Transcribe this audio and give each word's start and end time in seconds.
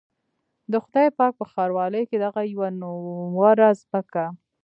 د 0.71 0.73
خدای 0.83 1.07
پاک 1.17 1.31
په 1.39 1.45
ښاروالۍ 1.51 2.03
کې 2.09 2.17
دغه 2.25 2.41
يوه 2.53 2.69
نومره 2.81 3.67
ځمکه. 3.81 4.25